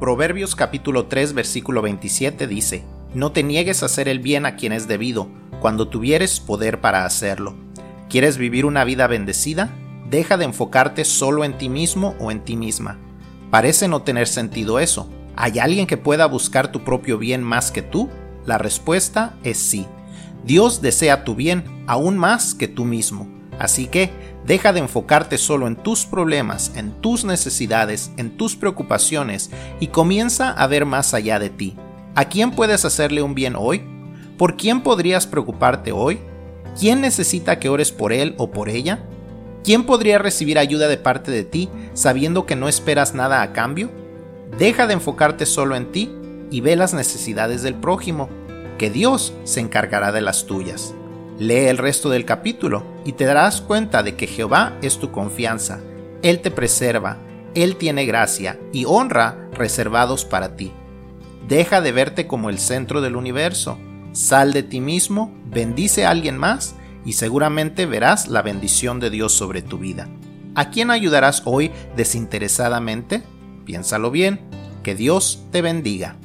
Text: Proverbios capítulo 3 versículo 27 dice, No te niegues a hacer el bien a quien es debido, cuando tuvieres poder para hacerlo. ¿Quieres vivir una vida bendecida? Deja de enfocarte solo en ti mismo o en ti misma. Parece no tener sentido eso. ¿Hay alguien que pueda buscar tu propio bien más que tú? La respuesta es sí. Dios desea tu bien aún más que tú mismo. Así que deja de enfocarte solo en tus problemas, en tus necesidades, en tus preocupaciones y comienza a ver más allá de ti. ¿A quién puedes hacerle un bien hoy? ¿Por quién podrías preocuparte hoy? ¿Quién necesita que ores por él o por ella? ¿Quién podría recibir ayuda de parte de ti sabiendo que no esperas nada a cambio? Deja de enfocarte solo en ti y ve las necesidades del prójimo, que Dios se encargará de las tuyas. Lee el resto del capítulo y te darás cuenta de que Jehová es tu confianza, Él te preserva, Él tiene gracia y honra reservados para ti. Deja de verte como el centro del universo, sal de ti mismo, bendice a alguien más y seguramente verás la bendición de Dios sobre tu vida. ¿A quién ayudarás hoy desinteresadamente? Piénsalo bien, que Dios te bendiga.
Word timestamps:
Proverbios 0.00 0.54
capítulo 0.54 1.06
3 1.06 1.32
versículo 1.32 1.82
27 1.82 2.46
dice, 2.46 2.84
No 3.14 3.32
te 3.32 3.42
niegues 3.42 3.82
a 3.82 3.86
hacer 3.86 4.08
el 4.08 4.20
bien 4.20 4.46
a 4.46 4.54
quien 4.54 4.72
es 4.72 4.86
debido, 4.86 5.28
cuando 5.60 5.88
tuvieres 5.88 6.38
poder 6.38 6.80
para 6.80 7.04
hacerlo. 7.04 7.56
¿Quieres 8.08 8.38
vivir 8.38 8.64
una 8.64 8.84
vida 8.84 9.08
bendecida? 9.08 9.70
Deja 10.08 10.36
de 10.36 10.44
enfocarte 10.44 11.04
solo 11.04 11.42
en 11.42 11.58
ti 11.58 11.68
mismo 11.68 12.14
o 12.20 12.30
en 12.30 12.44
ti 12.44 12.56
misma. 12.56 12.96
Parece 13.50 13.88
no 13.88 14.02
tener 14.02 14.28
sentido 14.28 14.78
eso. 14.78 15.10
¿Hay 15.34 15.58
alguien 15.58 15.88
que 15.88 15.96
pueda 15.96 16.26
buscar 16.26 16.70
tu 16.70 16.84
propio 16.84 17.18
bien 17.18 17.42
más 17.42 17.72
que 17.72 17.82
tú? 17.82 18.08
La 18.46 18.56
respuesta 18.56 19.34
es 19.42 19.58
sí. 19.58 19.84
Dios 20.44 20.80
desea 20.80 21.24
tu 21.24 21.34
bien 21.34 21.64
aún 21.88 22.16
más 22.16 22.54
que 22.54 22.68
tú 22.68 22.84
mismo. 22.84 23.26
Así 23.58 23.86
que 23.86 24.10
deja 24.46 24.72
de 24.72 24.80
enfocarte 24.80 25.38
solo 25.38 25.66
en 25.66 25.76
tus 25.76 26.06
problemas, 26.06 26.72
en 26.76 26.92
tus 27.00 27.24
necesidades, 27.24 28.10
en 28.16 28.36
tus 28.36 28.56
preocupaciones 28.56 29.50
y 29.80 29.88
comienza 29.88 30.50
a 30.50 30.66
ver 30.66 30.86
más 30.86 31.14
allá 31.14 31.38
de 31.38 31.50
ti. 31.50 31.76
¿A 32.14 32.26
quién 32.26 32.52
puedes 32.52 32.84
hacerle 32.84 33.22
un 33.22 33.34
bien 33.34 33.54
hoy? 33.56 33.82
¿Por 34.36 34.56
quién 34.56 34.82
podrías 34.82 35.26
preocuparte 35.26 35.92
hoy? 35.92 36.18
¿Quién 36.78 37.00
necesita 37.00 37.58
que 37.58 37.68
ores 37.68 37.90
por 37.90 38.12
él 38.12 38.34
o 38.38 38.50
por 38.50 38.68
ella? 38.68 39.04
¿Quién 39.64 39.84
podría 39.84 40.18
recibir 40.18 40.58
ayuda 40.58 40.88
de 40.88 40.96
parte 40.96 41.30
de 41.30 41.44
ti 41.44 41.68
sabiendo 41.92 42.46
que 42.46 42.56
no 42.56 42.68
esperas 42.68 43.14
nada 43.14 43.42
a 43.42 43.52
cambio? 43.52 43.90
Deja 44.56 44.86
de 44.86 44.94
enfocarte 44.94 45.44
solo 45.44 45.76
en 45.76 45.92
ti 45.92 46.10
y 46.50 46.60
ve 46.60 46.76
las 46.76 46.94
necesidades 46.94 47.62
del 47.62 47.74
prójimo, 47.74 48.30
que 48.78 48.90
Dios 48.90 49.34
se 49.44 49.60
encargará 49.60 50.12
de 50.12 50.20
las 50.20 50.46
tuyas. 50.46 50.94
Lee 51.38 51.66
el 51.68 51.78
resto 51.78 52.10
del 52.10 52.24
capítulo 52.24 52.84
y 53.04 53.12
te 53.12 53.24
darás 53.24 53.60
cuenta 53.60 54.02
de 54.02 54.16
que 54.16 54.26
Jehová 54.26 54.76
es 54.82 54.98
tu 54.98 55.12
confianza, 55.12 55.80
Él 56.22 56.40
te 56.40 56.50
preserva, 56.50 57.18
Él 57.54 57.76
tiene 57.76 58.06
gracia 58.06 58.58
y 58.72 58.84
honra 58.86 59.48
reservados 59.52 60.24
para 60.24 60.56
ti. 60.56 60.72
Deja 61.46 61.80
de 61.80 61.92
verte 61.92 62.26
como 62.26 62.50
el 62.50 62.58
centro 62.58 63.00
del 63.00 63.14
universo, 63.14 63.78
sal 64.12 64.52
de 64.52 64.64
ti 64.64 64.80
mismo, 64.80 65.32
bendice 65.46 66.04
a 66.04 66.10
alguien 66.10 66.36
más 66.36 66.74
y 67.04 67.12
seguramente 67.12 67.86
verás 67.86 68.26
la 68.26 68.42
bendición 68.42 68.98
de 68.98 69.10
Dios 69.10 69.32
sobre 69.32 69.62
tu 69.62 69.78
vida. 69.78 70.08
¿A 70.56 70.70
quién 70.70 70.90
ayudarás 70.90 71.42
hoy 71.44 71.70
desinteresadamente? 71.96 73.22
Piénsalo 73.64 74.10
bien, 74.10 74.40
que 74.82 74.96
Dios 74.96 75.44
te 75.52 75.62
bendiga. 75.62 76.16